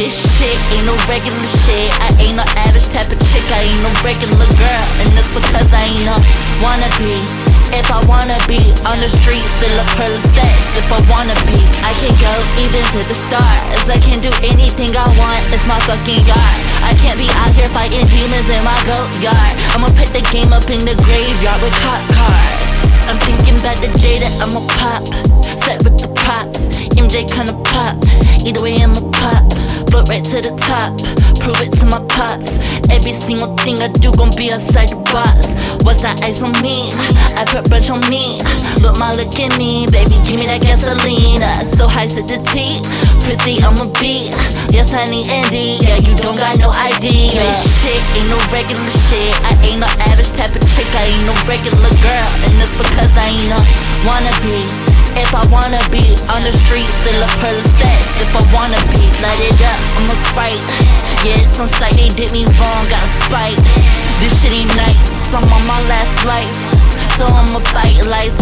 [0.00, 1.92] This shit ain't no regular shit.
[2.00, 3.44] I ain't no average type of chick.
[3.52, 4.86] I ain't no regular girl.
[4.96, 6.16] And that's because I ain't no
[6.64, 7.20] wannabe.
[7.68, 10.56] If I wanna be on the street, still a pearl of sex.
[10.72, 13.84] If I wanna be, I can go even to the stars.
[13.92, 15.44] I can do anything I want.
[15.52, 16.56] It's my fucking yard.
[16.80, 19.52] I can't be out here fighting demons in my goat yard.
[19.76, 22.72] I'ma put the game up in the graveyard with cop cars.
[23.04, 25.04] I'm thinking about the day that I'ma pop.
[25.60, 26.72] Set with the props.
[26.96, 28.00] MJ kinda pop.
[28.48, 29.09] Either way, I'ma
[30.10, 30.90] right to the top.
[31.38, 32.58] Prove it to my pops.
[32.90, 35.46] Every single thing I do gon' be outside the box.
[35.86, 36.90] What's that ice on me?
[37.38, 38.42] I put brunch on me.
[38.82, 40.18] Look, my look at me, baby.
[40.26, 41.46] Give me that gasoline.
[41.78, 42.82] So high to the T.
[43.22, 44.34] Prissy, I'm a beat.
[44.74, 45.78] Yes, need Andy.
[45.78, 47.30] Yeah, you don't got no ID.
[47.30, 49.30] This shit ain't no regular shit.
[49.46, 50.90] I ain't no average type of chick.
[50.98, 52.30] I ain't no regular girl.
[52.50, 53.60] And it's because I ain't no
[54.02, 54.90] wannabe.
[55.14, 58.06] If I wanna be on the street, still a pearl of sex.
[58.22, 59.69] If I wanna be, light it up,
[61.60, 63.60] on sight, they did me wrong, got a spite.
[64.20, 66.56] This shit ain't nice, I'm on my last life.
[67.18, 68.39] So I'ma fight life's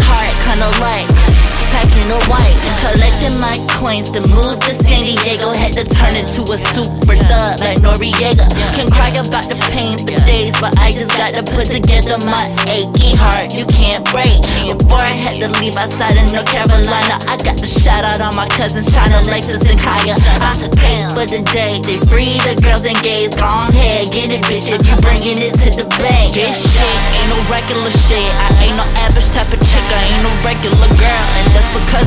[3.39, 5.55] my coins to move to San Diego.
[5.55, 8.45] Had to turn into a super thug like Noriega.
[8.75, 13.15] Can cry about the pain for days, but I just gotta put together my achy
[13.15, 13.55] heart.
[13.55, 14.43] You can't break.
[14.67, 18.35] Before I had to leave outside of North Carolina, I got the shout out on
[18.35, 20.19] my cousins, China, Lexus, and Kaya.
[20.43, 23.33] I pray for the day they free the girls and gays.
[23.33, 26.35] Go ahead, get it, bitch, if you bringing it to the bank.
[26.35, 28.29] This shit ain't no regular shit.
[28.35, 29.87] I ain't no average type of chick.
[29.89, 31.98] I ain't no regular girl, and that's because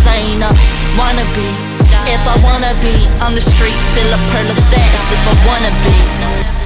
[3.22, 4.92] on the street, still a pearl of sex.
[5.14, 6.61] If I wanna be.